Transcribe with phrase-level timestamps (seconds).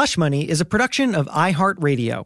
[0.00, 2.24] Hush Money is a production of iHeartRadio.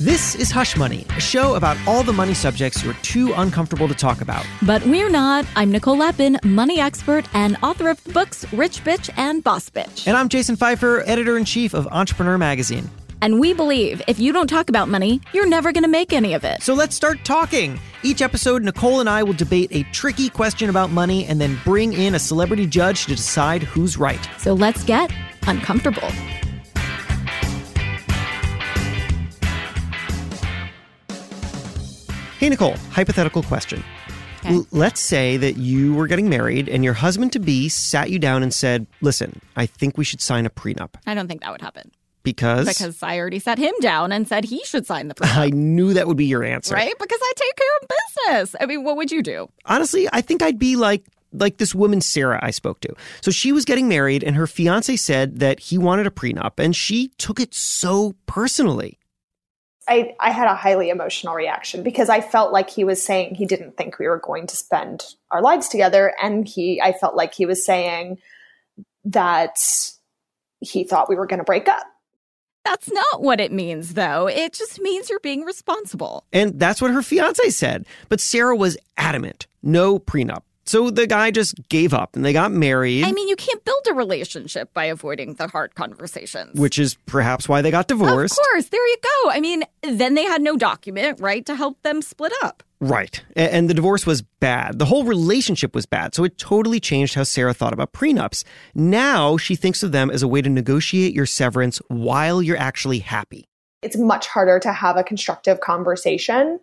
[0.00, 3.94] This is Hush Money, a show about all the money subjects you're too uncomfortable to
[3.94, 4.44] talk about.
[4.62, 5.46] But we're not.
[5.54, 10.08] I'm Nicole Lapin, money expert and author of the books Rich Bitch and Boss Bitch.
[10.08, 12.90] And I'm Jason Feifer, editor in chief of Entrepreneur Magazine.
[13.22, 16.34] And we believe if you don't talk about money, you're never going to make any
[16.34, 16.60] of it.
[16.60, 17.78] So let's start talking.
[18.02, 21.92] Each episode, Nicole and I will debate a tricky question about money and then bring
[21.92, 24.18] in a celebrity judge to decide who's right.
[24.38, 25.12] So let's get
[25.46, 26.08] uncomfortable.
[32.40, 33.84] Hey, Nicole, hypothetical question.
[34.40, 34.54] Okay.
[34.54, 38.18] L- let's say that you were getting married and your husband to be sat you
[38.18, 40.96] down and said, Listen, I think we should sign a prenup.
[41.06, 44.44] I don't think that would happen Because, because I already sat him down and said
[44.44, 45.36] he should sign the prenup.
[45.36, 46.74] I knew that would be your answer.
[46.74, 46.94] Right?
[46.98, 48.56] Because I take care of business.
[48.60, 49.48] I mean, what would you do?
[49.64, 52.94] Honestly, I think I'd be like like this woman Sarah I spoke to.
[53.22, 56.76] So she was getting married and her fiance said that he wanted a prenup and
[56.76, 58.98] she took it so personally.
[59.88, 63.46] I, I had a highly emotional reaction because I felt like he was saying he
[63.46, 66.14] didn't think we were going to spend our lives together.
[66.22, 68.18] And he, I felt like he was saying
[69.04, 69.56] that
[70.60, 71.84] he thought we were going to break up.
[72.64, 74.28] That's not what it means, though.
[74.28, 76.24] It just means you're being responsible.
[76.32, 77.86] And that's what her fiance said.
[78.08, 79.46] But Sarah was adamant.
[79.62, 80.42] No prenup.
[80.64, 83.04] So the guy just gave up and they got married.
[83.04, 86.58] I mean, you can't build a relationship by avoiding the hard conversations.
[86.58, 88.38] which is perhaps why they got divorced.
[88.38, 89.30] Of course, there you go.
[89.30, 92.62] I mean, then they had no document, right, to help them split up.
[92.80, 93.22] Right.
[93.36, 94.78] And the divorce was bad.
[94.80, 96.14] The whole relationship was bad.
[96.16, 98.42] So it totally changed how Sarah thought about prenups.
[98.74, 102.98] Now she thinks of them as a way to negotiate your severance while you're actually
[102.98, 103.44] happy.
[103.82, 106.58] It's much harder to have a constructive conversation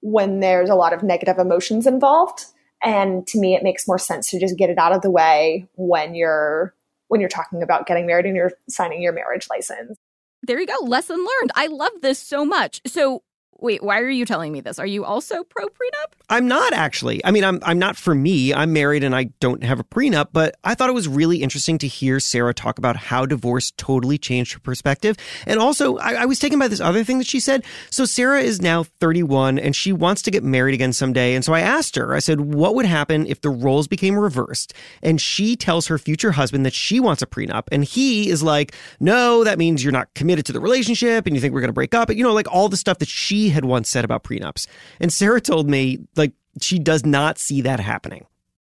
[0.00, 2.46] when there's a lot of negative emotions involved.
[2.82, 5.66] And to me, it makes more sense to just get it out of the way
[5.76, 6.74] when you're
[7.08, 9.98] when you're talking about getting married and you're signing your marriage license.
[10.42, 10.76] There you go.
[10.82, 11.52] Lesson learned.
[11.54, 12.80] I love this so much.
[12.86, 13.22] So,
[13.62, 14.78] wait, why are you telling me this?
[14.78, 16.12] Are you also pro prenup?
[16.28, 17.24] I'm not actually.
[17.24, 18.52] I mean, I'm I'm not for me.
[18.52, 21.78] I'm married and I don't have a prenup, but I thought it was really interesting
[21.78, 25.16] to hear Sarah talk about how divorce totally changed her perspective.
[25.46, 27.64] And also, I, I was taken by this other thing that she said.
[27.90, 31.34] So Sarah is now 31 and she wants to get married again someday.
[31.34, 34.74] And so I asked her, I said, what would happen if the roles became reversed?
[35.02, 37.64] And she tells her future husband that she wants a prenup.
[37.70, 41.40] And he is like, no, that means you're not committed to the relationship and you
[41.40, 42.08] think we're to break up.
[42.08, 44.66] And you know, like all the stuff that she had once said about prenups.
[45.00, 48.26] And Sarah told me, like, she does not see that happening.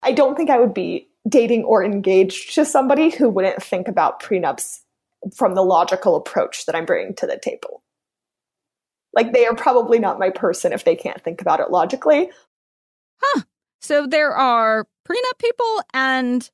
[0.03, 4.23] I don't think I would be dating or engaged to somebody who wouldn't think about
[4.23, 4.81] prenups
[5.35, 7.83] from the logical approach that I'm bringing to the table.
[9.15, 12.31] Like they are probably not my person if they can't think about it logically.
[13.23, 13.43] Huh.
[13.81, 16.49] So there are prenup people and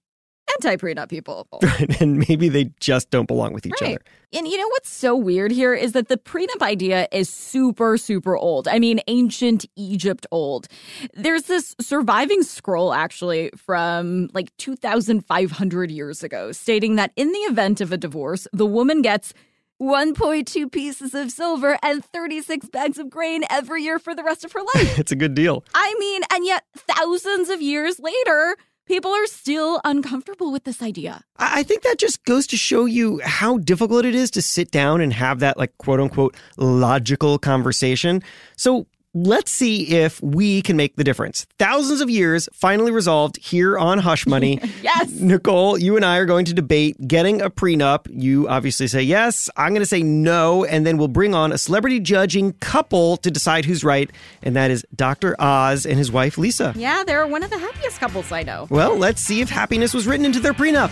[0.55, 1.47] anti prenup people.
[2.01, 3.93] and maybe they just don't belong with each Right.
[3.97, 4.01] other.
[4.33, 8.37] And you know what's so weird here is that the prenup idea is super, super
[8.37, 8.69] old.
[8.69, 10.69] I mean, ancient Egypt old.
[11.15, 17.81] There's this surviving scroll actually from like 2,500 years ago stating that in the event
[17.81, 19.35] of a divorce, the woman gets
[19.83, 24.53] 1.2 pieces of silver and 36 bags of grain every year for the rest of
[24.53, 24.99] her life.
[24.99, 25.65] It's a good deal.
[25.75, 28.57] I mean, and yet thousands of years later,
[28.91, 31.23] people are still uncomfortable with this idea.
[31.39, 35.01] I think that just goes to show you how difficult it is to sit down
[35.01, 38.21] and have that, like, quote unquote, logical conversation.
[38.57, 41.47] So let's see if we can make the difference.
[41.59, 44.61] Thousands of years finally resolved here on Hush Money.
[44.83, 45.11] Yes.
[45.13, 48.07] Nicole, you and I are going to debate getting a prenup.
[48.11, 49.51] You obviously say yes.
[49.57, 50.65] I'm going to say no.
[50.65, 54.11] And then we'll bring on a celebrity judging couple to decide who's right.
[54.43, 55.37] And that is Dr.
[55.39, 56.73] Oz and his wife, Lisa.
[56.77, 58.69] Yeah, they're one of the happiest couples I know.
[58.71, 60.91] Well, let's see if happiness was written into their prenup.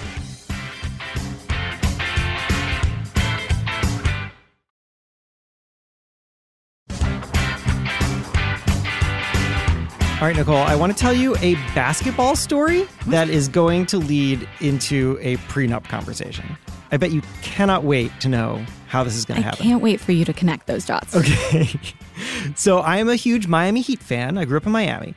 [10.20, 13.98] All right, Nicole, I want to tell you a basketball story that is going to
[13.98, 16.58] lead into a prenup conversation.
[16.90, 19.64] I bet you cannot wait to know how this is going to happen.
[19.64, 21.14] I can't wait for you to connect those dots.
[21.14, 21.70] Okay.
[22.56, 24.38] so I am a huge Miami Heat fan.
[24.38, 25.14] I grew up in Miami.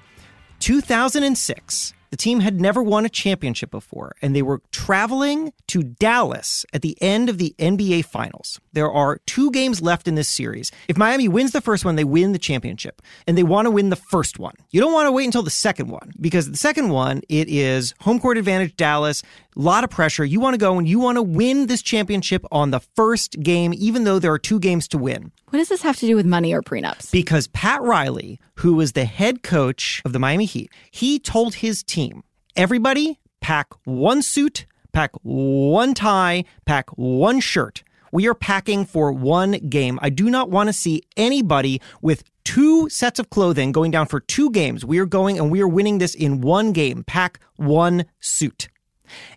[0.59, 6.63] 2006, the team had never won a championship before, and they were traveling to Dallas
[6.73, 8.59] at the end of the NBA Finals.
[8.73, 10.71] There are two games left in this series.
[10.87, 13.89] If Miami wins the first one, they win the championship, and they want to win
[13.89, 14.55] the first one.
[14.69, 17.93] You don't want to wait until the second one, because the second one, it is
[18.01, 19.23] home court advantage Dallas,
[19.55, 20.23] a lot of pressure.
[20.23, 23.73] You want to go and you want to win this championship on the first game,
[23.75, 26.25] even though there are two games to win What does this have to do with
[26.25, 27.11] money or prenups?
[27.11, 31.83] because Pat Riley, who was the head coach of the Miami Heat, he told his
[31.83, 32.23] team
[32.55, 37.83] everybody pack one suit, pack one tie, pack one shirt.
[38.11, 39.99] We are packing for one game.
[40.01, 44.19] I do not want to see anybody with two sets of clothing going down for
[44.19, 44.83] two games.
[44.83, 47.03] We are going and we are winning this in one game.
[47.03, 48.67] Pack one suit.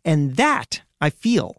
[0.04, 1.56] And that, I feel,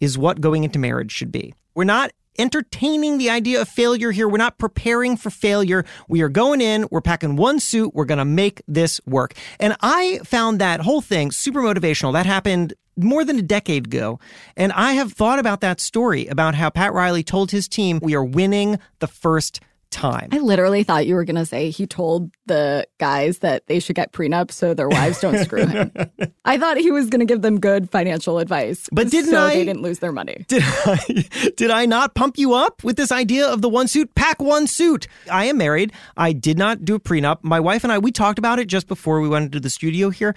[0.00, 1.54] is what going into marriage should be.
[1.74, 4.28] We're not entertaining the idea of failure here.
[4.28, 5.84] We're not preparing for failure.
[6.08, 9.34] We are going in, we're packing one suit, we're going to make this work.
[9.58, 12.12] And I found that whole thing super motivational.
[12.12, 14.18] That happened more than a decade ago.
[14.56, 18.14] And I have thought about that story about how Pat Riley told his team, we
[18.14, 19.60] are winning the first
[19.90, 20.28] time.
[20.32, 23.96] I literally thought you were going to say he told the guys that they should
[23.96, 25.92] get prenups so their wives don't screw him.
[26.44, 29.54] I thought he was going to give them good financial advice, but didn't so I?
[29.54, 30.44] They didn't lose their money.
[30.48, 31.28] Did I?
[31.56, 34.14] Did I not pump you up with this idea of the one suit?
[34.14, 35.06] Pack one suit.
[35.30, 35.92] I am married.
[36.16, 37.38] I did not do a prenup.
[37.42, 40.10] My wife and I we talked about it just before we went into the studio
[40.10, 40.34] here,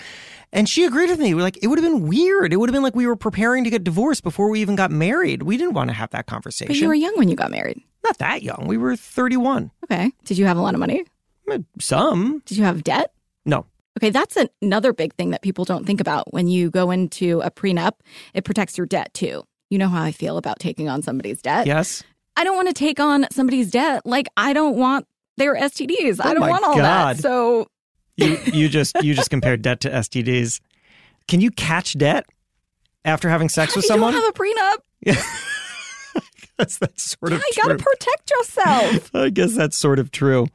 [0.52, 1.34] and she agreed with me.
[1.34, 2.54] We're like, it would have been weird.
[2.54, 4.92] It would have been like we were preparing to get divorced before we even got
[4.92, 5.44] married.
[5.44, 6.68] We didn't want to have that conversation.
[6.68, 7.82] But you were young when you got married.
[8.04, 8.66] Not that young.
[8.68, 9.72] We were 31.
[9.86, 10.12] Okay.
[10.26, 11.06] Did you have a lot of money?
[11.80, 12.42] Some.
[12.46, 13.12] Did you have debt?
[13.46, 13.66] No.
[13.98, 17.52] Okay, that's another big thing that people don't think about when you go into a
[17.52, 17.94] prenup.
[18.34, 19.44] It protects your debt too.
[19.70, 21.68] You know how I feel about taking on somebody's debt.
[21.68, 22.04] Yes.
[22.38, 24.06] I don't want to take on somebody's debt.
[24.06, 25.06] Like I don't want
[25.38, 26.20] their STDs.
[26.24, 27.18] Oh I don't want all God.
[27.18, 27.22] that.
[27.22, 27.68] So
[28.16, 30.62] You you just you just compared debt to STDs.
[31.28, 32.26] Can you catch debt
[33.06, 34.14] after having sex with you someone?
[34.14, 34.78] don't have a prenup.
[36.16, 36.22] I
[36.58, 39.12] That's that's sort of you got to protect yourself.
[39.16, 40.48] I guess that's sort of true.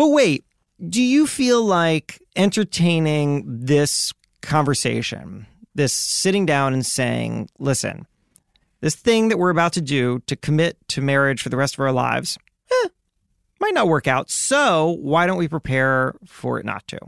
[0.00, 0.46] But wait,
[0.88, 8.06] do you feel like entertaining this conversation, this sitting down and saying, listen,
[8.80, 11.80] this thing that we're about to do to commit to marriage for the rest of
[11.80, 12.38] our lives,
[12.70, 12.88] eh,
[13.60, 14.30] might not work out.
[14.30, 16.98] So why don't we prepare for it not to?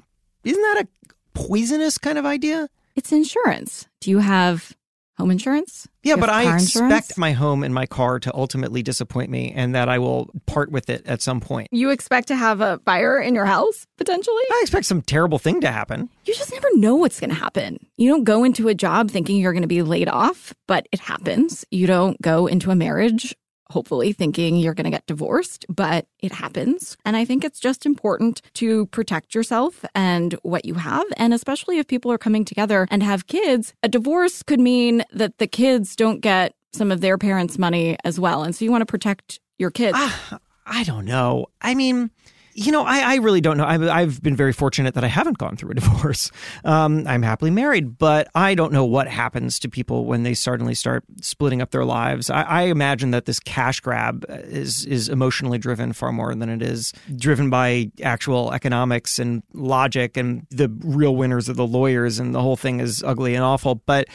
[0.45, 2.69] Isn't that a poisonous kind of idea?
[2.95, 3.87] it's insurance.
[4.01, 4.77] Do you have
[5.19, 5.89] home insurance?
[6.03, 7.19] Yeah, but I expect insurance?
[7.19, 10.91] my home and my car to ultimately disappoint me and that I will part with
[10.91, 11.69] it at some point.
[11.71, 14.43] you expect to have a fire in your house potentially.
[14.51, 16.09] I expect some terrible thing to happen.
[16.25, 17.79] You just never know what's going to happen.
[17.97, 21.01] You don't go into a job thinking you're going to be laid off, but it
[21.01, 21.65] happens.
[21.71, 23.35] You don't go into a marriage
[23.73, 26.97] hopefully thinking you're going to get divorced, but it happens.
[27.05, 31.05] And I think it's just important to protect yourself and what you have.
[31.17, 35.39] And especially if people are coming together and have kids, a divorce could mean that
[35.39, 38.43] the kids don't get some of their parents' money as well.
[38.43, 39.97] And so you want to protect your kids.
[39.99, 41.47] Ah, I don't know.
[41.61, 42.11] I mean,
[42.55, 43.65] you know, I, I really don't know.
[43.65, 46.31] I've, I've been very fortunate that I haven't gone through a divorce.
[46.65, 50.75] Um, I'm happily married, but I don't know what happens to people when they suddenly
[50.75, 52.31] start splitting up their lives.
[52.31, 56.63] I, I imagine that this cash grab is is emotionally driven far more than it
[56.63, 62.35] is driven by actual economics and logic, and the real winners are the lawyers, and
[62.35, 63.77] the whole thing is ugly and awful.
[63.77, 64.09] But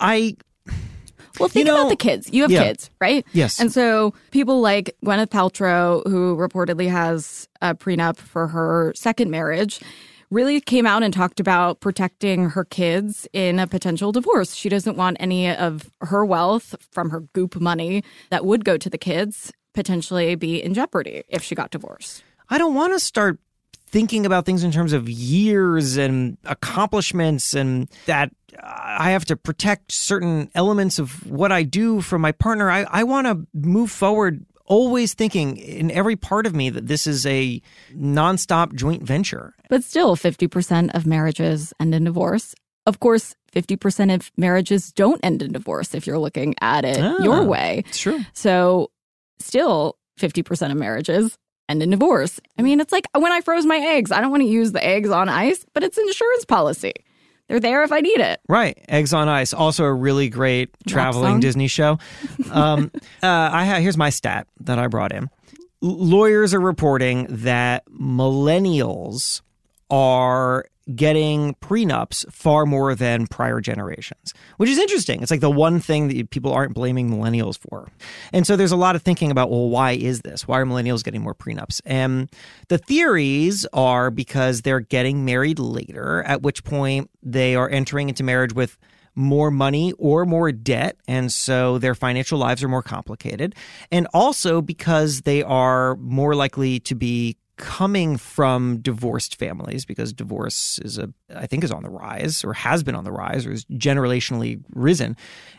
[0.00, 0.36] I
[1.40, 2.28] Well, think You know- about the kids.
[2.32, 2.64] You have Yeah.
[2.64, 3.24] kids, right?
[3.32, 3.58] Yes.
[3.60, 9.80] And so people like Gwyneth Paltrow, who reportedly has a prenup for her second marriage,
[10.30, 14.54] really came out and talked about protecting her kids in a potential divorce.
[14.54, 18.90] She doesn't want any of her wealth from her goop money that would go to
[18.90, 22.22] the kids potentially be in jeopardy if she got divorced.
[22.48, 23.38] I don't want to start
[23.86, 28.30] thinking about things in terms of years and accomplishments and that
[28.62, 32.70] I have to protect certain elements of what I do from my partner.
[32.70, 37.06] I, I want to move forward always thinking in every part of me that this
[37.06, 37.60] is a
[37.94, 39.54] nonstop joint venture.
[39.68, 42.54] But still, 50% of marriages end in divorce.
[42.86, 47.16] Of course, 50% of marriages don't end in divorce if you're looking at it Ah.
[47.22, 47.82] your way.
[47.86, 48.20] It's true.
[48.32, 48.90] So,
[49.38, 51.36] still, 50% of marriages
[51.68, 52.40] end in divorce.
[52.58, 54.84] I mean, it's like when I froze my eggs, I don't want to use the
[54.84, 56.92] eggs on ice, but it's an insurance policy.
[57.48, 58.40] They're there if I need it.
[58.48, 58.78] Right.
[58.88, 61.40] Eggs on Ice, also a really great traveling.
[61.40, 61.98] Disney show.
[62.50, 62.90] Um,
[63.22, 65.24] uh, I ha- here's my stat that I brought in.
[65.24, 65.28] L-
[65.98, 69.42] lawyers are reporting that millennials
[69.90, 70.64] are
[70.94, 75.22] getting prenups far more than prior generations, which is interesting.
[75.22, 77.88] It's like the one thing that people aren't blaming millennials for.
[78.32, 80.46] And so there's a lot of thinking about, well, why is this?
[80.46, 81.80] Why are millennials getting more prenups?
[81.86, 82.30] And
[82.68, 88.22] the theories are because they're getting married later, at which point they are entering into
[88.22, 88.76] marriage with
[89.14, 90.96] more money or more debt.
[91.06, 93.54] And so their financial lives are more complicated.
[93.90, 100.78] And also because they are more likely to be coming from divorced families because divorce
[100.80, 103.52] is a I think is on the rise or has been on the rise or
[103.52, 105.16] is generationally risen.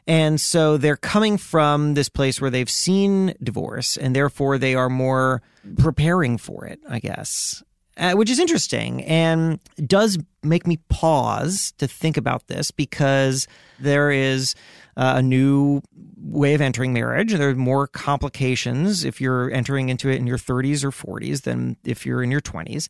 [0.08, 4.90] And so they're coming from this place where they've seen divorce and therefore they are
[4.90, 5.42] more
[5.78, 7.64] preparing for it, I guess.
[7.98, 13.48] uh, which is interesting and does make me pause to think about this because
[13.80, 14.54] there is
[14.98, 15.82] uh, a new
[16.18, 17.34] way of entering marriage.
[17.34, 21.78] There are more complications if you're entering into it in your 30s or 40s than
[21.84, 22.90] if you're in your 20s.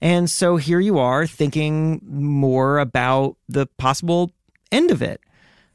[0.00, 4.32] And so here you are thinking more about the possible
[4.70, 5.20] end of it.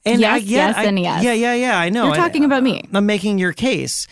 [0.06, 1.24] And yes, I, yeah, yes, I, and yes.
[1.24, 1.80] Yeah, yeah, yeah.
[1.80, 2.06] I know.
[2.06, 2.84] You're talking I, about me.
[2.94, 4.08] I'm making your case.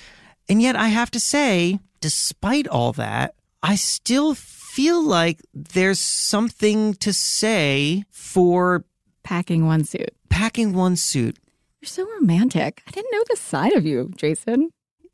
[0.49, 6.93] And yet I have to say, despite all that, I still feel like there's something
[6.95, 8.85] to say for
[9.23, 10.11] Packing one suit.
[10.29, 11.37] packing one suit.
[11.87, 12.83] You're so romantic.
[12.85, 14.71] I didn't know this side of you, Jason.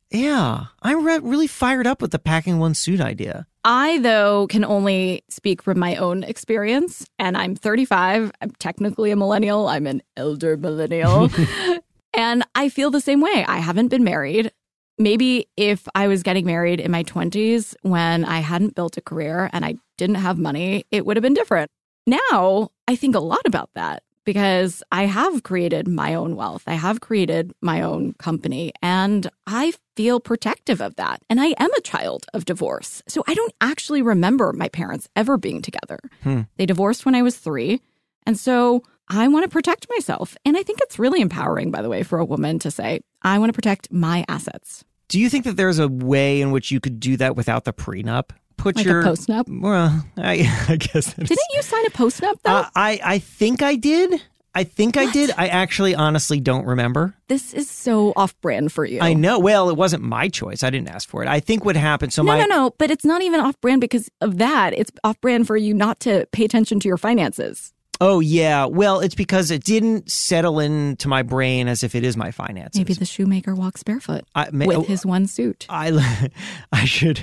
[0.10, 3.46] Yeah, I'm re- really fired up with the packing one suit idea.
[3.63, 8.32] I, though, can only speak from my own experience, and I'm 35.
[8.42, 9.68] I'm technically a millennial.
[9.68, 11.30] I'm an elder millennial.
[12.15, 13.46] and I feel the same way.
[13.48, 14.51] I haven't been married.
[14.98, 19.48] Maybe if I was getting married in my 20s when I hadn't built a career
[19.53, 21.70] and I didn't have money, it would have been different.
[22.08, 26.63] Now, I think a lot about that because I have created my own wealth.
[26.68, 31.22] I have created my own company and I feel protective of that.
[31.30, 33.01] And I am a child of divorce.
[33.08, 36.00] So I don't actually remember my parents ever being together.
[36.24, 36.42] Hmm.
[36.58, 37.82] They divorced when I was three.
[38.25, 40.38] And so I want to protect myself.
[40.46, 43.38] And I think it's really empowering, by the way, for a woman to say, I
[43.39, 44.84] want to protect my assets.
[45.10, 47.74] Do you think that there's a way in which you could do that without the
[47.74, 48.32] prenup?
[48.63, 49.43] Put Like your a postnup.
[49.62, 51.13] Well, I, I guess.
[51.13, 52.51] Didn't you sign a postnup though?
[52.51, 54.22] Uh, I I think I did.
[54.55, 55.32] I think I did.
[55.36, 57.13] I actually honestly don't remember.
[57.27, 59.01] this is so off brand for you.
[59.01, 59.38] I know.
[59.39, 60.63] Well, it wasn't my choice.
[60.63, 61.27] I didn't ask for it.
[61.27, 62.13] I think what happened.
[62.13, 62.75] So no, my no, no.
[62.77, 64.74] But it's not even off brand because of that.
[64.74, 67.74] It's off brand for you not to pay attention to your finances.
[68.03, 68.65] Oh yeah.
[68.65, 72.77] Well, it's because it didn't settle into my brain as if it is my finances.
[72.77, 75.65] Maybe the shoemaker walks barefoot I, ma- with oh, his one suit.
[75.69, 76.29] I,
[76.74, 77.22] I should.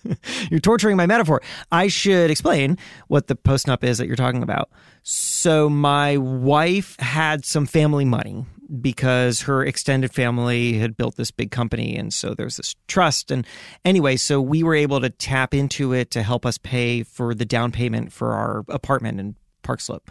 [0.50, 1.40] you're torturing my metaphor.
[1.72, 4.70] I should explain what the postnup is that you're talking about.
[5.02, 8.44] So, my wife had some family money
[8.82, 11.96] because her extended family had built this big company.
[11.96, 13.30] And so there's this trust.
[13.30, 13.46] And
[13.82, 17.46] anyway, so we were able to tap into it to help us pay for the
[17.46, 19.36] down payment for our apartment in
[19.68, 20.10] Park Slope.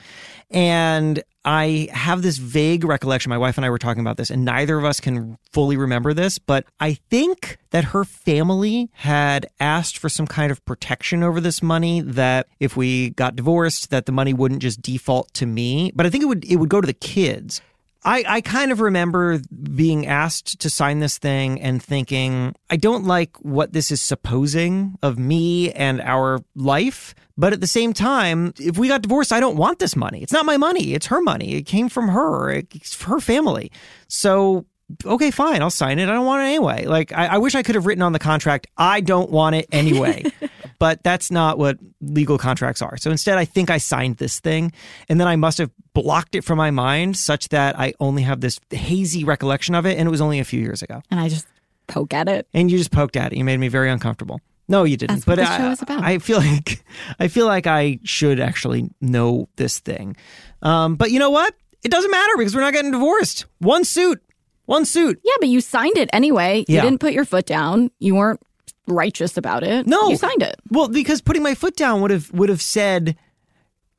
[0.52, 3.32] And I have this vague recollection.
[3.32, 6.14] My wife and I were talking about this, and neither of us can fully remember
[6.14, 11.42] this, but I think that her family had asked for some kind of protection over
[11.42, 15.92] this money that if we got divorced, that the money wouldn't just default to me,
[15.96, 17.60] but I think it would it would go to the kids.
[18.08, 19.42] I, I kind of remember
[19.76, 24.98] being asked to sign this thing and thinking, I don't like what this is supposing
[25.04, 27.14] of me and our life.
[27.38, 30.24] But at the same time, if we got divorced, I don't want this money.
[30.24, 30.94] It's not my money.
[30.94, 31.56] It's her money.
[31.56, 32.50] It came from her.
[32.50, 33.74] It's her family.
[34.08, 34.66] So,
[35.04, 35.62] okay, fine.
[35.62, 36.08] I'll sign it.
[36.08, 36.86] I don't want it anyway.
[36.86, 39.68] Like, I, I wish I could have written on the contract, I don't want it
[39.74, 40.24] anyway.
[40.80, 42.98] but that's not what legal contracts are.
[42.98, 44.72] So instead, I think I signed this thing
[45.10, 48.42] and then I must have blocked it from my mind such that I only have
[48.42, 49.98] this hazy recollection of it.
[49.98, 51.02] And it was only a few years ago.
[51.10, 51.48] And I just
[51.88, 52.48] poke at it.
[52.54, 53.38] And you just poked at it.
[53.38, 54.40] You made me very uncomfortable.
[54.68, 55.18] No, you didn't.
[55.18, 56.04] That's what but this I, show is about.
[56.04, 56.84] I feel like
[57.20, 60.16] I feel like I should actually know this thing.
[60.62, 61.54] Um, but you know what?
[61.84, 63.46] It doesn't matter because we're not getting divorced.
[63.60, 64.22] One suit.
[64.66, 65.22] One suit.
[65.24, 66.66] Yeah, but you signed it anyway.
[66.68, 66.76] Yeah.
[66.76, 67.90] You didn't put your foot down.
[68.00, 68.42] You weren't
[68.88, 69.86] righteous about it.
[69.88, 70.10] No.
[70.10, 70.56] You signed it.
[70.70, 73.16] Well, because putting my foot down would have would have said,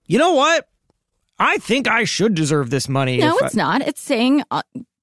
[0.07, 0.69] you know what?
[1.39, 3.19] I think I should deserve this money.
[3.19, 3.83] No, if I-" it's not.
[3.83, 4.63] It's saying uh,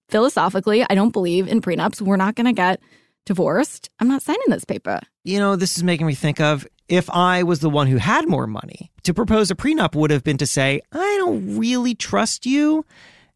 [0.10, 2.02] philosophically, I don't believe in prenups.
[2.02, 2.82] We're not going to get
[3.26, 3.90] divorced.
[4.00, 5.00] I'm not signing this paper.
[5.24, 8.28] you know, this is making me think of if I was the one who had
[8.28, 12.46] more money, to propose a prenup would have been to say, I don't really trust
[12.46, 12.86] you.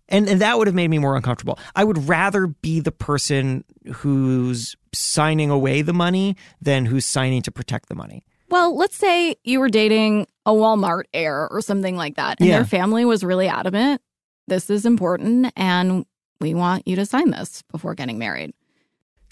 [0.10, 1.58] And, and that would have made me more uncomfortable.
[1.76, 3.64] I would rather be the person
[3.94, 8.26] who's signing away the money than who's signing to protect the money.
[8.50, 12.56] Well, let's say you were dating a Walmart heir or something like that, and Yeah.
[12.58, 14.02] their family was really adamant.
[14.48, 16.06] This is important, and
[16.42, 18.54] we want you to sign this before getting married.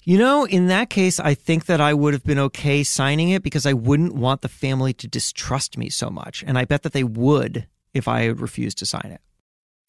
[0.04, 3.42] You know, in that case, I think that I would have been okay signing it
[3.42, 6.44] because I wouldn't want the family to distrust me so much.
[6.46, 9.20] And I bet that they would if I had refused to sign it.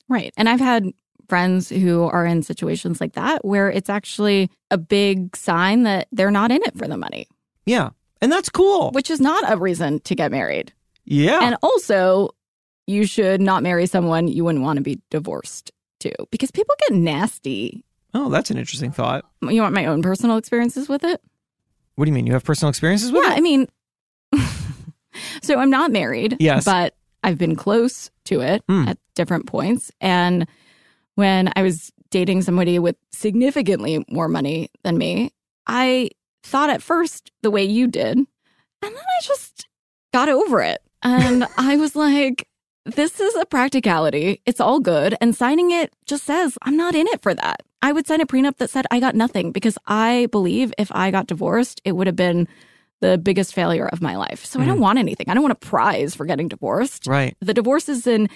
[0.09, 0.33] Right.
[0.35, 0.85] And I've had
[1.27, 6.31] friends who are in situations like that where it's actually a big sign that they're
[6.31, 7.27] not in it for the money,
[7.65, 7.89] Yeah.
[8.21, 8.91] And that's cool.
[8.91, 10.73] which is not a reason to get married.
[11.05, 11.39] Yeah.
[11.41, 12.29] And also,
[12.87, 16.97] you should not marry someone you wouldn't want to be divorced to because people get
[16.97, 17.85] nasty.
[18.15, 19.23] oh, that's an interesting thought.
[19.43, 21.21] You want my own personal experiences with it?
[21.95, 22.25] What do you mean?
[22.25, 23.33] You have personal experiences with yeah, it?
[23.33, 23.67] Yeah, I mean,
[25.41, 26.37] so I'm not married.
[26.39, 26.65] Yes.
[26.65, 28.87] But I've been close to it Hmm.
[28.87, 29.91] at different points.
[29.99, 30.47] And
[31.15, 35.33] when I was dating somebody with significantly more money than me,
[35.67, 36.11] I
[36.41, 38.17] thought at first the way you did.
[38.17, 38.27] And
[38.81, 39.67] then I just
[40.13, 40.79] got over it.
[41.03, 42.47] And I was like,
[42.85, 44.41] this is a practicality.
[44.45, 45.15] It's all good.
[45.19, 47.61] And signing it just says, I'm not in it for that.
[47.81, 51.11] I would sign a prenup that said I got nothing because I believe if I
[51.11, 52.47] got divorced, it would have been
[53.01, 54.45] the biggest failure of my life.
[54.45, 54.63] So mm.
[54.63, 55.27] I don't want anything.
[55.27, 57.05] I don't want a prize for getting divorced.
[57.05, 57.35] Right.
[57.41, 58.29] The divorce is in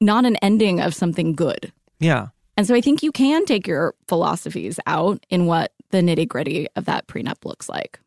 [0.00, 1.72] not an ending of something good.
[2.00, 2.28] Yeah.
[2.56, 6.66] And so I think you can take your philosophies out in what the nitty gritty
[6.76, 8.00] of that prenup looks like.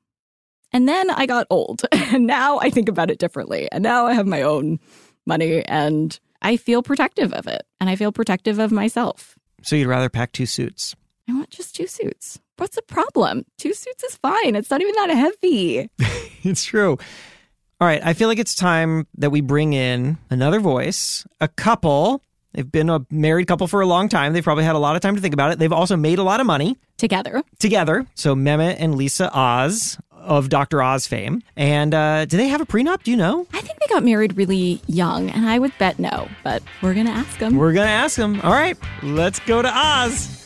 [0.73, 3.69] And then I got old and now I think about it differently.
[3.71, 4.79] And now I have my own
[5.25, 9.37] money and I feel protective of it and I feel protective of myself.
[9.63, 10.95] So you'd rather pack two suits?
[11.29, 12.39] I want just two suits.
[12.57, 13.45] What's the problem?
[13.57, 14.55] Two suits is fine.
[14.55, 15.89] It's not even that heavy.
[16.43, 16.97] it's true.
[17.81, 18.01] All right.
[18.05, 22.23] I feel like it's time that we bring in another voice, a couple.
[22.53, 24.33] They've been a married couple for a long time.
[24.33, 25.57] They've probably had a lot of time to think about it.
[25.57, 27.41] They've also made a lot of money together.
[27.57, 28.05] Together.
[28.13, 30.83] So Mehmet and Lisa Oz of Dr.
[30.83, 31.41] Oz fame.
[31.55, 33.01] And uh, do they have a prenup?
[33.01, 33.47] Do you know?
[33.51, 37.07] I think they got married really young, and I would bet no, but we're going
[37.07, 37.55] to ask them.
[37.55, 38.39] We're going to ask them.
[38.41, 40.40] All right, let's go to Oz.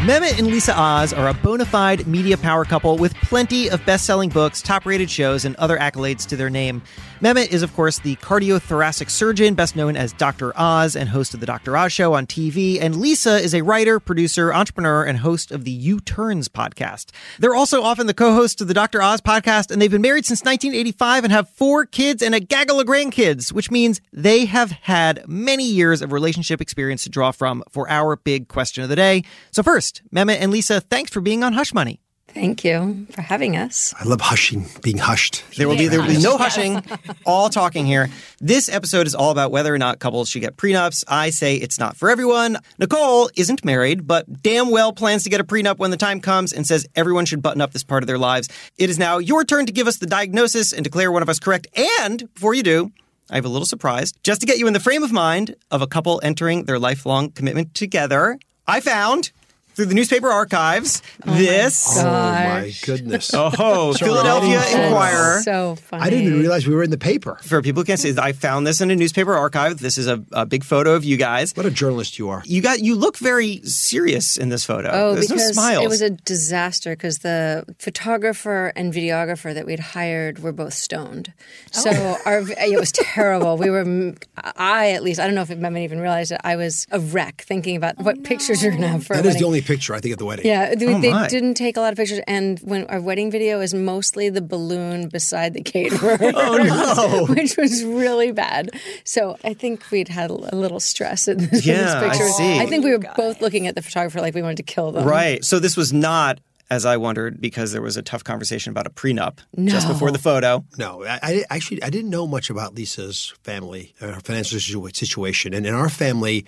[0.00, 4.06] Mehmet and Lisa Oz are a bona fide media power couple with plenty of best
[4.06, 6.80] selling books, top rated shows, and other accolades to their name.
[7.20, 10.58] Mehmet is, of course, the cardiothoracic surgeon, best known as Dr.
[10.58, 11.76] Oz and host of The Dr.
[11.76, 12.80] Oz Show on TV.
[12.80, 17.10] And Lisa is a writer, producer, entrepreneur, and host of the U Turns podcast.
[17.38, 19.02] They're also often the co hosts of The Dr.
[19.02, 22.80] Oz podcast, and they've been married since 1985 and have four kids and a gaggle
[22.80, 27.62] of grandkids, which means they have had many years of relationship experience to draw from
[27.68, 29.24] for our big question of the day.
[29.50, 32.00] So, first, Mehmet and Lisa, thanks for being on Hush Money.
[32.34, 33.92] Thank you for having us.
[33.98, 35.42] I love hushing, being hushed.
[35.56, 36.82] There will be there will be no hushing,
[37.26, 38.08] all talking here.
[38.40, 41.02] This episode is all about whether or not couples should get prenups.
[41.08, 42.58] I say it's not for everyone.
[42.78, 46.52] Nicole isn't married, but damn well plans to get a prenup when the time comes
[46.52, 48.48] and says everyone should button up this part of their lives.
[48.78, 51.40] It is now your turn to give us the diagnosis and declare one of us
[51.40, 51.66] correct.
[52.00, 52.92] And before you do,
[53.28, 55.82] I have a little surprise just to get you in the frame of mind of
[55.82, 58.38] a couple entering their lifelong commitment together.
[58.66, 59.32] I found
[59.74, 61.02] through the newspaper archives.
[61.26, 61.96] Oh this.
[61.96, 63.30] My oh my goodness.
[63.34, 65.40] Oh, Philadelphia Inquirer.
[65.42, 66.02] So funny.
[66.02, 67.38] I didn't even realize we were in the paper.
[67.42, 69.78] For people who can't see, I found this in a newspaper archive.
[69.78, 71.52] This is a, a, big photo of you guys.
[71.56, 72.42] What a journalist you are.
[72.44, 74.90] You got you look very serious in this photo.
[74.92, 75.84] Oh, There's because no smiles.
[75.84, 81.32] it was a disaster because the photographer and videographer that we'd hired were both stoned.
[81.76, 81.80] Oh.
[81.80, 82.18] So oh.
[82.26, 83.56] our it was terrible.
[83.56, 84.14] we were
[84.56, 86.40] I at least I don't know if Mehmet even realized it.
[86.44, 88.28] I was a wreck thinking about oh, what oh, no.
[88.28, 89.16] pictures you're gonna have for.
[89.16, 90.46] That is the only picture I think at the wedding.
[90.46, 93.60] Yeah, they, oh, they didn't take a lot of pictures, and when our wedding video
[93.60, 96.18] is mostly the balloon beside the caterer.
[96.34, 98.70] oh no, which was really bad.
[99.04, 102.24] So I think we'd had a little stress in this, yeah, this picture.
[102.24, 102.58] I see.
[102.58, 105.06] I think we were both looking at the photographer like we wanted to kill them.
[105.06, 105.44] Right.
[105.44, 108.90] So this was not as I wondered, because there was a tough conversation about a
[108.90, 109.72] prenup no.
[109.72, 110.64] just before the photo.
[110.78, 114.60] No, I, I, actually I didn't know much about Lisa's family, her financial
[114.92, 116.46] situation, and in our family,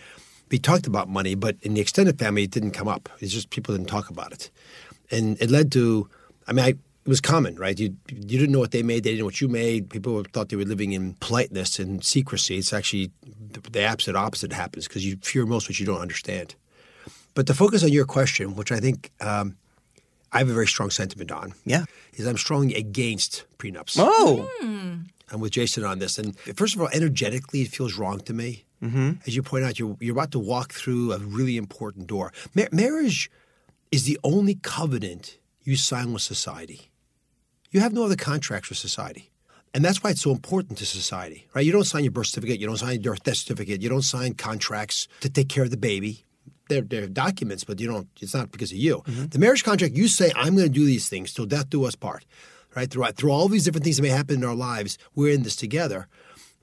[0.53, 3.09] we talked about money, but in the extended family, it didn't come up.
[3.19, 4.51] It's just people didn't talk about it,
[5.11, 6.09] and it led to.
[6.47, 7.77] I mean, I, it was common, right?
[7.79, 9.91] You you didn't know what they made, they didn't know what you made.
[9.91, 12.59] People thought they were living in politeness and secrecy.
[12.59, 13.11] It's actually
[13.73, 16.55] the absolute opposite happens because you fear most what you don't understand.
[17.35, 19.57] But to focus on your question, which I think um,
[20.33, 23.97] I have a very strong sentiment on, yeah, is I'm strongly against prenups.
[23.99, 25.07] Oh, mm.
[25.31, 28.65] I'm with Jason on this, and first of all, energetically, it feels wrong to me.
[28.83, 29.13] Mm-hmm.
[29.27, 32.33] As you point out, you're, you're about to walk through a really important door.
[32.55, 33.31] Mar- marriage
[33.91, 36.91] is the only covenant you sign with society.
[37.71, 39.31] You have no other contracts with society.
[39.75, 41.65] And that's why it's so important to society, right?
[41.65, 44.35] You don't sign your birth certificate, you don't sign your death certificate, you don't sign
[44.35, 46.25] contracts to take care of the baby.
[46.69, 48.09] They're, they're documents, but you don't.
[48.21, 48.99] It's not because of you.
[48.99, 49.27] Mm-hmm.
[49.27, 51.95] The marriage contract, you say, "I'm going to do these things till death do us
[51.95, 52.25] part."
[52.75, 55.43] Right through through all these different things that may happen in our lives, we're in
[55.43, 56.09] this together.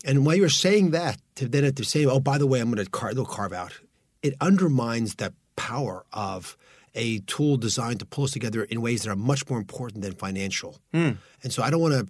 [0.06, 2.72] And while you're saying that, to then at the same, oh, by the way, I'm
[2.72, 3.74] going to carve, they'll carve out,
[4.22, 6.58] it undermines the power of
[6.96, 10.14] a tool designed to pull us together in ways that are much more important than
[10.14, 10.80] financial.
[10.94, 11.18] Mm.
[11.44, 12.08] And so I don't want to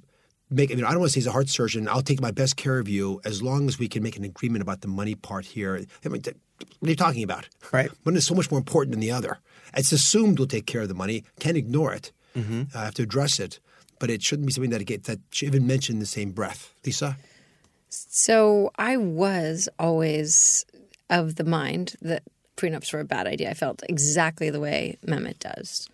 [0.49, 2.31] make, I mean, I don't want to say as a heart surgeon, I'll take my
[2.31, 5.15] best care of you as long as we can make an agreement about the money
[5.15, 5.75] part here.
[6.05, 7.49] I mean, what are you talking about?
[7.71, 7.91] Right.
[8.03, 9.39] One is so much more important than the other.
[9.75, 12.63] It's assumed we'll take care of the money, can't ignore it, mm-hmm.
[12.73, 13.59] uh, have to address it,
[13.99, 16.73] but it shouldn't be something that, gets, that should even mention in the same breath.
[16.85, 17.17] Lisa?
[17.89, 20.65] So I was always
[21.09, 22.23] of the mind that
[22.55, 23.49] prenups were a bad idea.
[23.49, 25.89] I felt exactly the way Mehmet does.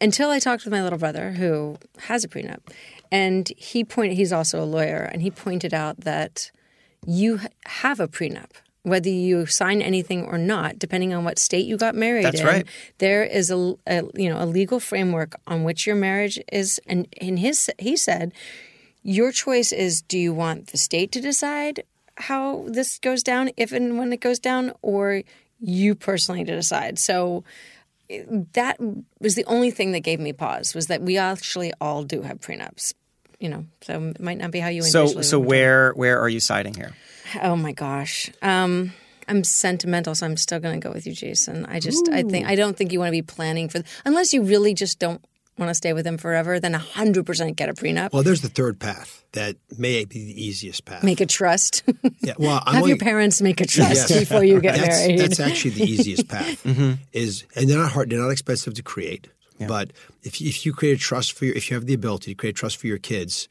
[0.00, 2.60] Until I talked with my little brother who has a prenup.
[3.10, 6.50] And he pointed he's also a lawyer and he pointed out that
[7.06, 8.50] you have a prenup
[8.82, 12.46] whether you sign anything or not, depending on what state you got married That's in,
[12.46, 12.66] right.
[12.98, 16.80] there is a, a you know a legal framework on which your marriage is.
[16.86, 18.32] And in his he said,
[19.08, 21.82] your choice is: do you want the state to decide
[22.16, 25.22] how this goes down, if and when it goes down, or
[25.60, 26.98] you personally to decide?
[26.98, 27.42] So
[28.52, 28.76] that
[29.20, 32.40] was the only thing that gave me pause was that we actually all do have
[32.40, 32.92] prenups.
[33.40, 36.40] You know, so it might not be how you So so where where are you
[36.40, 36.92] siding here?
[37.42, 38.30] Oh my gosh.
[38.42, 38.92] Um,
[39.28, 41.66] I'm sentimental, so I'm still going to go with you, Jason.
[41.66, 44.42] I just, I think, I don't think you want to be planning for, unless you
[44.42, 45.22] really just don't
[45.58, 46.60] want to stay with him forever.
[46.60, 48.12] Then 100% get a prenup.
[48.12, 51.02] Well, there's the third path that may be the easiest path.
[51.02, 51.82] make a trust.
[52.20, 54.20] yeah, well, I'm Have only, your parents make a trust Yes.
[54.20, 55.18] before you get that's, married.
[55.18, 56.62] That's actually the easiest path.
[56.64, 56.92] Mm-hmm.
[57.12, 58.10] Is and they're not hard.
[58.10, 59.28] They're not expensive to create.
[59.66, 59.92] But
[60.22, 62.50] if if you create a trust for your, if you have the ability to create
[62.50, 63.48] a trust for your kids,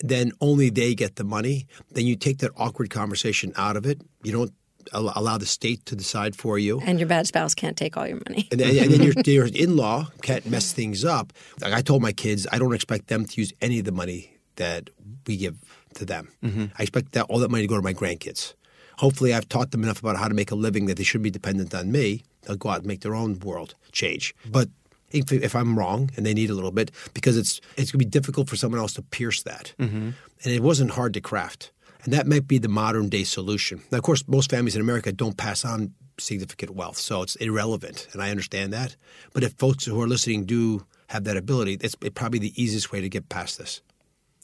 [0.00, 1.66] then only they get the money.
[1.90, 4.00] Then you take that awkward conversation out of it.
[4.22, 4.54] You don't al-
[4.92, 6.80] allow the state to decide for you.
[6.84, 8.48] and your bad spouse can't take all your money.
[8.50, 11.32] And then, and then your, your in-law can't mess things up.
[11.60, 14.38] Like I told my kids, I don't expect them to use any of the money
[14.56, 14.90] that
[15.26, 15.56] we give
[15.94, 16.28] to them.
[16.42, 16.66] Mm-hmm.
[16.78, 18.54] I expect that all that money to go to my grandkids.
[18.98, 21.30] Hopefully, I've taught them enough about how to make a living that they shouldn't be
[21.30, 22.22] dependent on me.
[22.42, 24.34] They'll go out and make their own world change.
[24.50, 24.68] But
[25.10, 28.04] if, if I'm wrong and they need a little bit, because it's it's going to
[28.06, 30.10] be difficult for someone else to pierce that, mm-hmm.
[30.44, 31.72] and it wasn't hard to craft.
[32.04, 33.82] And that might be the modern day solution.
[33.90, 38.08] Now, of course, most families in America don't pass on significant wealth, so it's irrelevant,
[38.12, 38.96] and I understand that.
[39.32, 43.00] But if folks who are listening do have that ability, it's probably the easiest way
[43.00, 43.80] to get past this.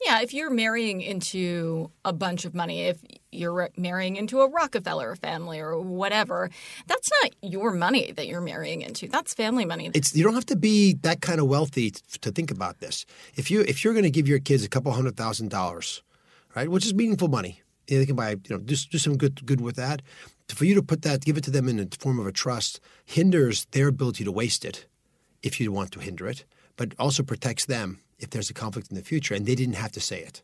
[0.05, 2.99] Yeah, if you're marrying into a bunch of money, if
[3.33, 6.51] you're marrying into a Rockefeller family or whatever,
[6.87, 9.09] that's not your money that you're marrying into.
[9.09, 9.91] That's family money.
[9.95, 13.07] It's you don't have to be that kind of wealthy to think about this.
[13.37, 16.03] If you if you're going to give your kids a couple hundred thousand dollars,
[16.57, 19.17] right, which is meaningful money, you know, they can buy you know do, do some
[19.17, 20.03] good good with that.
[20.49, 22.81] For you to put that, give it to them in the form of a trust,
[23.05, 24.87] hinders their ability to waste it,
[25.43, 26.45] if you want to hinder it,
[26.77, 29.93] but also protects them if there's a conflict in the future, and they didn't have
[29.93, 30.43] to say it.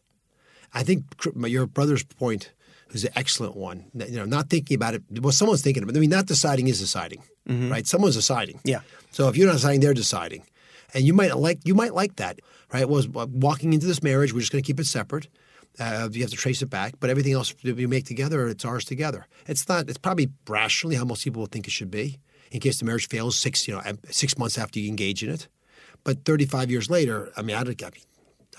[0.75, 1.05] I think
[1.37, 2.53] your brother's point
[2.90, 3.85] is an excellent one.
[3.94, 5.03] You know, not thinking about it.
[5.20, 5.94] Well, someone's thinking about.
[5.94, 5.98] it.
[5.98, 7.70] I mean, not deciding is deciding, mm-hmm.
[7.70, 7.87] right?
[7.87, 8.61] Someone's deciding.
[8.64, 8.81] Yeah.
[9.11, 10.44] So if you're not deciding, they're deciding,
[10.94, 12.40] and you might like you might like that,
[12.72, 12.88] right?
[12.88, 15.29] Was walking into this marriage, we're just going to keep it separate.
[15.80, 18.64] Uh, you have to trace it back, but everything else that we make together, it's
[18.64, 19.26] ours together.
[19.46, 19.88] It's not.
[19.88, 22.18] It's probably rationally how most people would think it should be.
[22.50, 25.48] In case the marriage fails six, you know, six months after you engage in it,
[26.04, 28.02] but 35 years later, I mean, I, don't- I, mean,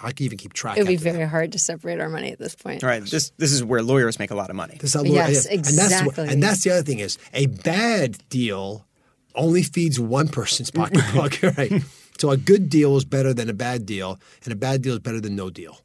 [0.02, 0.78] I can even keep track.
[0.78, 1.14] It would be after that.
[1.18, 2.84] very hard to separate our money at this point.
[2.84, 4.78] All right, this this is where lawyers make a lot of money.
[4.82, 6.30] This is how- Yes, and that's, what- exactly.
[6.30, 8.88] and that's the other thing is a bad deal
[9.36, 11.84] only feeds one person's pocketbook, right?
[12.18, 15.00] So a good deal is better than a bad deal, and a bad deal is
[15.00, 15.80] better than no deal.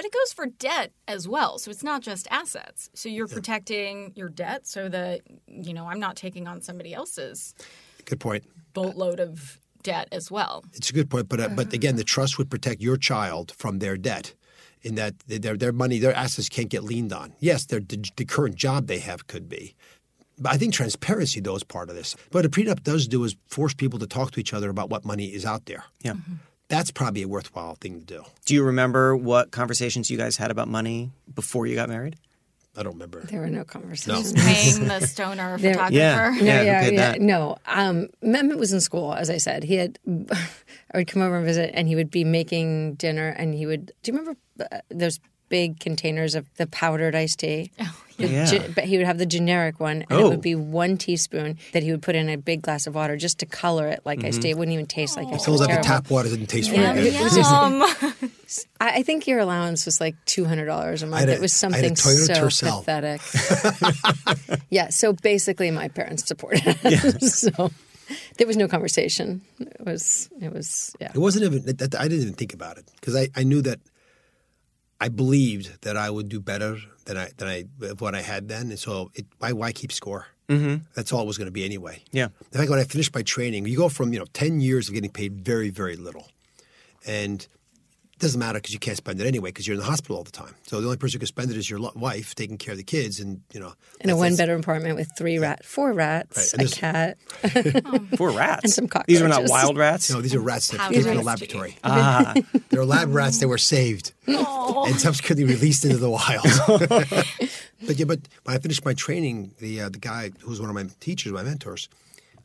[0.00, 1.58] But it goes for debt as well.
[1.58, 2.88] So it's not just assets.
[2.94, 7.54] So you're protecting your debt so that, you know, I'm not taking on somebody else's
[8.06, 8.44] Good point.
[8.72, 10.64] boatload of debt as well.
[10.72, 13.78] It's a good point, but uh, but again, the trust would protect your child from
[13.78, 14.34] their debt,
[14.80, 17.34] in that their their money, their assets can't get leaned on.
[17.38, 19.74] Yes, their the, the current job they have could be.
[20.38, 22.16] But I think transparency, though, is part of this.
[22.30, 25.04] But a prenup does do is force people to talk to each other about what
[25.04, 25.84] money is out there.
[26.00, 26.14] Yeah.
[26.70, 28.24] That's probably a worthwhile thing to do.
[28.46, 32.16] Do you remember what conversations you guys had about money before you got married?
[32.76, 33.22] I don't remember.
[33.22, 34.32] There were no conversations.
[34.32, 35.96] Paying the stoner There- photographer.
[35.96, 36.28] Yeah.
[36.30, 37.14] No, who yeah, yeah.
[37.18, 39.64] No, um, Mehmet was in school, as I said.
[39.64, 43.52] He had, I would come over and visit, and he would be making dinner, and
[43.52, 43.86] he would.
[44.04, 45.18] Do you remember uh, those
[45.50, 47.70] big containers of the powdered iced tea?
[47.78, 48.66] Oh, yeah.
[48.74, 50.18] but he would have the generic one, and Oh.
[50.18, 50.40] it would oh.
[50.40, 53.46] be one teaspoon that he would put in a big glass of water just to
[53.46, 54.42] color it like iced mm-hmm.
[54.42, 54.50] tea.
[54.50, 55.34] It wouldn't even taste like oh.
[55.34, 55.46] iced tea.
[55.46, 57.36] Feels It was like the tap water didn't taste very good.
[57.36, 57.82] yum.
[58.80, 61.28] I, I think your allowance was like two hundred dollars a month.
[61.28, 62.84] a- it was I had a something so Tercel.
[62.84, 64.60] pathetic.
[64.70, 64.88] yeah.
[64.88, 67.40] So basically, my parents supported us.
[67.40, 67.70] so
[68.38, 69.42] there was no conversation.
[69.58, 70.28] It was.
[70.40, 70.94] It was.
[71.00, 71.12] Yeah.
[71.14, 71.64] It wasn't even.
[71.66, 73.80] That, that- I didn't even think about it because I, I knew that
[75.00, 77.62] I believed that I would do better than I than I
[77.98, 80.26] what I had then, and so it, why why keep score?
[80.48, 80.84] Mm-hmm.
[80.94, 82.02] That's all it was going to be anyway.
[82.12, 82.28] Yeah.
[82.52, 84.94] In fact, when I finished my training, you go from you know ten years of
[84.94, 86.28] getting paid very very little,
[87.06, 87.46] and
[88.20, 90.30] doesn't matter because you can't spend it anyway because you're in the hospital all the
[90.30, 90.54] time.
[90.66, 92.78] So the only person who can spend it is your lo- wife taking care of
[92.78, 96.60] the kids, and you know In a one-bedroom apartment with three rat, four rats, Right,
[96.62, 97.18] and a cat.
[98.16, 98.64] Four rats.
[98.64, 99.06] And some cockroaches.
[99.20, 100.10] These were not wild rats.
[100.10, 101.76] No, these are rats that Powdered came from the laboratory.
[101.82, 102.34] Ah,
[102.68, 106.44] They're lab rats that were saved and subsequently released into the wild.
[107.86, 110.68] but yeah, but when I finished my training, the uh, the guy who was one
[110.68, 111.88] of my teachers, my mentors,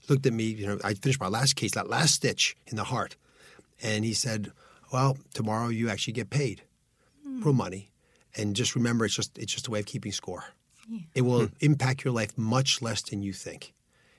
[0.09, 0.45] looked at me.
[0.45, 3.15] You know, I finished my last case, that last stitch in the heart,
[3.81, 4.51] and he said,
[4.95, 6.57] "Well, tomorrow you actually get paid,
[7.25, 7.63] real hmm.
[7.65, 7.91] money,
[8.37, 10.45] and just remember, it's just it's just a way of keeping score."
[11.13, 11.53] It will hmm.
[11.69, 13.73] impact your life much less than you think.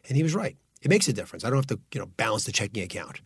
[0.08, 0.56] And he was right.
[0.82, 1.44] It makes a difference.
[1.44, 3.20] I don't have to, you know, balance the checking account,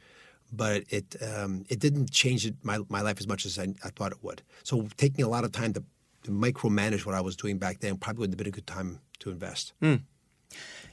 [0.53, 3.91] but it um, it didn't change it, my my life as much as I, I
[3.91, 4.43] thought it would.
[4.63, 5.83] So taking a lot of time to,
[6.25, 9.01] to micromanage what I was doing back then probably would have been a good time
[9.21, 9.73] to invest.
[9.81, 9.97] Hmm.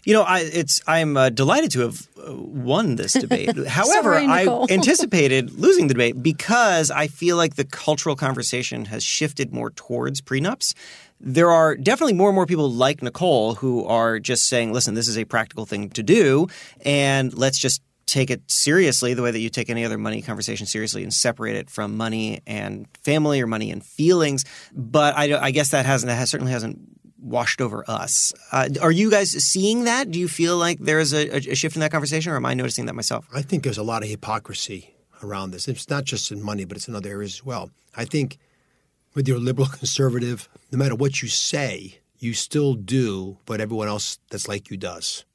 [0.08, 3.58] You know, I it's I'm uh, delighted to have uh, won this debate.
[3.68, 9.04] However, Sorry, I anticipated losing the debate because I feel like the cultural conversation has
[9.04, 10.74] shifted more towards prenups.
[11.20, 15.10] There are definitely more and more people like Nicole who are just saying, "Listen, this
[15.10, 16.48] is a practical thing to do,
[16.86, 20.66] and let's just." Take it seriously the way that you take any other money conversation
[20.66, 24.46] seriously and separate it from money and family or money and feelings.
[24.72, 26.80] But I, I guess that hasn't that has, certainly hasn't
[27.20, 28.34] washed over us.
[28.52, 30.12] Uh, are you guys seeing that?
[30.12, 32.54] Do you feel like there is a, a shift in that conversation, or am I
[32.54, 33.28] noticing that myself?
[33.34, 35.68] I think there's a lot of hypocrisy around this.
[35.68, 37.72] It's not just in money, but it's in other areas as well.
[37.96, 38.38] I think
[39.14, 44.20] whether you're liberal, conservative, no matter what you say, you still do what everyone else
[44.30, 45.26] that's like you does.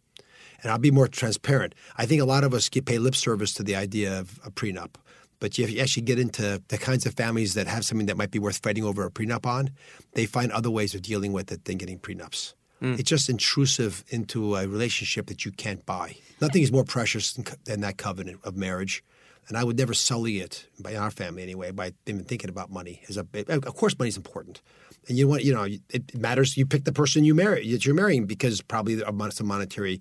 [0.63, 1.75] And I'll be more transparent.
[1.97, 4.51] I think a lot of us get pay lip service to the idea of a
[4.51, 4.95] prenup.
[5.43, 8.39] But you actually get into the kinds of families that have something that might be
[8.39, 9.71] worth fighting over a prenup on,
[10.13, 12.55] they find other ways of dealing with it than getting prenups.
[12.79, 12.93] Hmm.
[12.93, 16.15] It's just intrusive into a relationship that you can't buy.
[16.41, 19.03] Nothing is more precious than, than that covenant of marriage.
[19.49, 23.03] And I would never sully it, by our family anyway, by even thinking about money.
[23.09, 24.63] As a, of course, money's important,
[25.09, 26.57] and you want you know it matters.
[26.57, 30.01] You pick the person you marry that you're marrying because probably of some monetary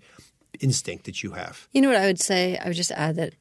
[0.60, 1.68] instinct that you have.
[1.72, 2.60] You know what I would say?
[2.60, 3.34] I would just add that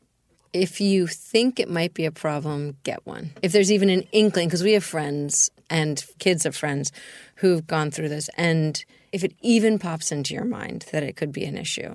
[0.53, 3.31] if you think it might be a problem, get one.
[3.43, 6.93] If there's even an inkling, because we have friends and kids of friends
[7.37, 11.33] who've gone through this, and if it even pops into your mind that it could
[11.33, 11.95] be an issue,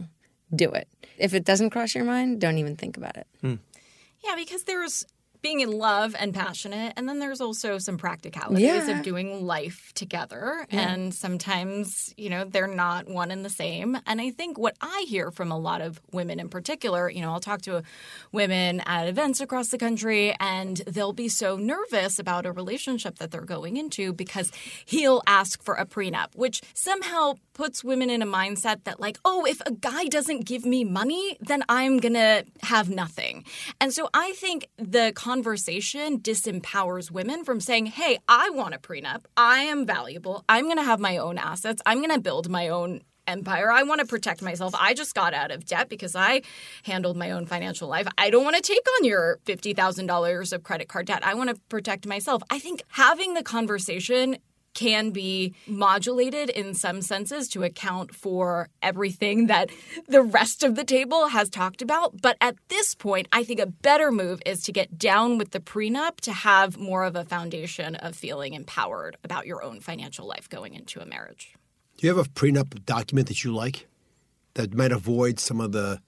[0.55, 0.87] do it.
[1.17, 3.27] If it doesn't cross your mind, don't even think about it.
[3.41, 3.55] Hmm.
[4.23, 5.05] Yeah, because there's
[5.41, 8.97] being in love and passionate, and then there's also some practicalities Yeah.
[8.97, 10.65] of doing life together.
[10.71, 13.97] And sometimes, you know, they're not one and the same.
[14.07, 17.31] And I think what I hear from a lot of women in particular, you know,
[17.31, 17.83] I'll talk to
[18.31, 23.31] women at events across the country, and they'll be so nervous about a relationship that
[23.31, 24.51] they're going into because
[24.85, 29.45] he'll ask for a prenup, which somehow puts women in a mindset that, like, oh,
[29.45, 33.45] if a guy doesn't give me money, then I'm going to have nothing.
[33.79, 39.25] And so I think the conversation disempowers women from saying, hey, I want a prenup.
[39.35, 40.43] I am valuable.
[40.47, 41.81] I'm going to have my own assets.
[41.85, 43.71] I'm going to build my own empire.
[43.71, 44.73] I want to protect myself.
[44.75, 46.41] I just got out of debt because I
[46.83, 48.07] handled my own financial life.
[48.17, 51.25] I don't want to take on your $50,000 of credit card debt.
[51.25, 52.43] I want to protect myself.
[52.49, 54.37] I think having the conversation
[54.75, 59.71] can be modulated in some senses to account for everything that
[60.07, 62.21] the rest of the table has talked about.
[62.21, 65.59] But at this point, I think a better move is to get down with the
[65.59, 70.47] prenup to have more of a foundation of feeling empowered about your own financial life
[70.49, 71.55] going into a marriage.
[71.97, 73.87] Do you have a prenup document that you like
[74.55, 76.01] that might avoid some of the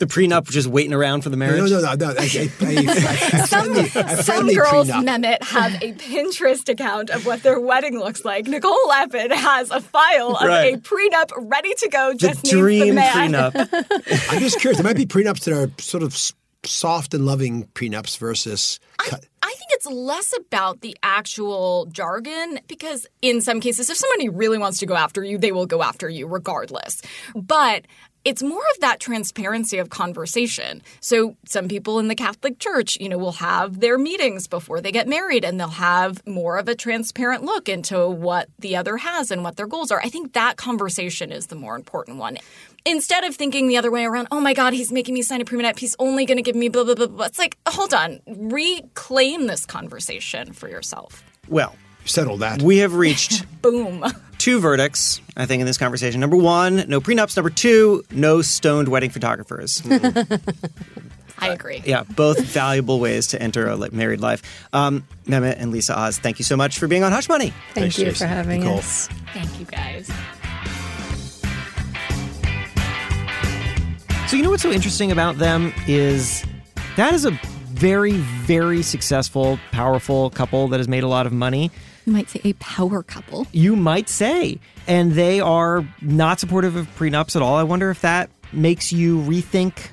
[0.00, 1.58] The prenup, just waiting around for the marriage.
[1.58, 5.04] no no no no a, a, a, a friendly, a Some girls, prenup?
[5.04, 8.46] Mehmet, have a Pinterest account of what their wedding looks like.
[8.46, 10.74] Nicole Lapin has a file of Right.
[10.74, 12.12] a prenup ready to go.
[12.12, 13.32] the Just needs dream the man.
[13.32, 14.30] prenup.
[14.32, 14.78] I'm just curious.
[14.78, 16.16] There might be prenups that are sort of
[16.64, 19.24] soft and loving prenups versus cut.
[19.42, 24.58] I think it's less about the actual jargon because, in some cases, if somebody really
[24.58, 27.00] wants to go after you, they will go after you regardless.
[27.34, 27.86] But
[28.24, 30.82] it's more of that transparency of conversation.
[31.00, 34.92] So some people in the Catholic Church, you know, will have their meetings before they
[34.92, 39.30] get married and they'll have more of a transparent look into what the other has
[39.30, 40.00] and what their goals are.
[40.00, 42.36] I think that conversation is the more important one.
[42.84, 45.44] Instead of thinking the other way around, oh my God, he's making me sign a
[45.44, 47.26] prenup, he's only going to give me blah, blah, blah, blah.
[47.26, 51.22] It's like, hold on, reclaim this conversation for yourself.
[51.48, 51.74] Well,
[52.06, 52.62] Settle that.
[52.62, 54.04] we have reached Boom.
[54.40, 56.20] Two verdicts, I think, in this conversation.
[56.20, 57.36] Number one, no prenups.
[57.36, 59.82] Number two, no stoned wedding photographers.
[61.42, 61.82] I agree.
[61.86, 64.42] yeah, both valuable ways to enter a li- married life.
[64.74, 67.50] Um, Mehmet and Lisa Oz, thank you so much for being on Hush Money.
[67.50, 68.28] Thank Thanks, you Jason.
[68.28, 68.78] for having Nicole.
[68.78, 69.08] us.
[69.32, 70.10] Thank you guys.
[74.28, 76.44] So you know what's so interesting about them is
[76.96, 77.32] that is a
[77.80, 81.70] very, very successful, powerful couple that has made a lot of money.
[82.04, 83.46] You might say a power couple.
[83.52, 87.56] You might say, and they are not supportive of prenups at all.
[87.56, 89.88] I wonder if that makes you rethink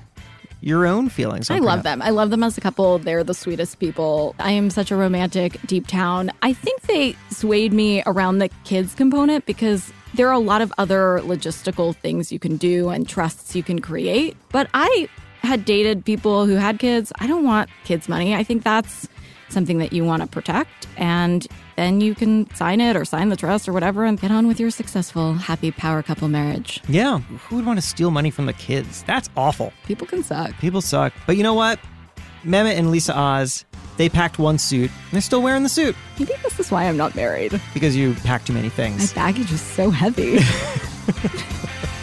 [0.60, 1.50] your own feelings.
[1.50, 1.84] I love prenup.
[1.84, 2.02] them.
[2.02, 3.00] I love them as a couple.
[3.00, 4.36] They're the sweetest people.
[4.38, 6.30] I am such a romantic deep town.
[6.42, 10.74] I think they swayed me around the kids component because there are a lot of
[10.78, 14.36] other logistical things you can do and trusts you can create.
[14.50, 15.08] But I
[15.44, 17.12] had dated people who had kids.
[17.20, 18.36] I don't want kids' money.
[18.36, 19.08] I think that's
[19.50, 21.48] something that you want to protect, and
[21.78, 24.60] then you can sign it or sign the trust or whatever and get on with
[24.60, 26.82] your successful, happy power couple marriage.
[26.90, 29.04] Yeah, who would want to steal money from the kids?
[29.04, 29.72] That's awful.
[29.86, 30.52] People can suck.
[30.60, 31.14] People suck.
[31.26, 31.80] But you know what?
[32.44, 33.64] Mehmet and Lisa Oz,
[33.98, 36.96] they packed one suit and they're still wearing the suit Maybe this is why I'm
[36.98, 37.60] not married.
[37.74, 39.16] because you packed too many things.
[39.16, 40.40] My baggage is so heavy.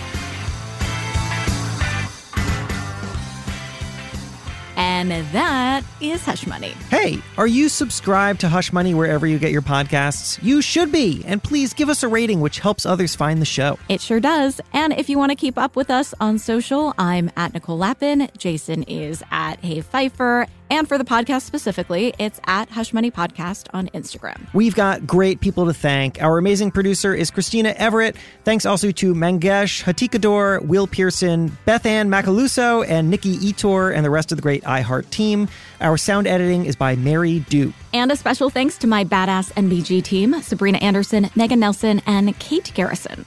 [5.10, 6.70] and that is Hush Money.
[6.90, 10.42] Hey, are you subscribed to Hush Money wherever you get your podcasts?
[10.42, 11.22] You should be.
[11.26, 13.78] And please give us a rating, which helps others find the show.
[13.88, 14.60] It sure does.
[14.72, 18.28] And if you want to keep up with us on social, I'm at Nicole Lapin.
[18.36, 20.48] Jason is at Hey Feifer.
[20.70, 24.46] And for the podcast specifically, it's at Hush Money Podcast on Instagram.
[24.54, 26.22] We've got great people to thank.
[26.22, 28.16] Our amazing producer is Christina Everett.
[28.44, 34.10] Thanks also to Mangesh Hattikudur, Will Pearson, Beth Ann Macaluso, and Nikki Ettore, and the
[34.10, 35.48] rest of the great iHeart team.
[35.80, 37.74] Our sound editing is by Mary Duke.
[37.92, 42.72] And a special thanks to my badass NBG team Sabrina Anderson, Megan Nelson, and Kate
[42.74, 43.26] Garrison.